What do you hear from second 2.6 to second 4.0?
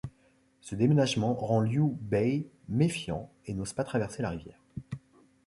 méfiant et il n'ose pas